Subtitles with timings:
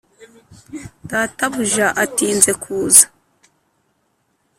[1.09, 3.05] databuja atinze kuza